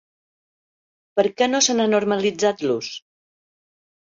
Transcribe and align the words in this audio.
Per 1.19 1.25
què 1.41 1.49
no 1.51 1.61
se 1.67 1.75
n’ha 1.77 1.87
normalitzat 1.91 2.65
l’ús? 2.67 2.91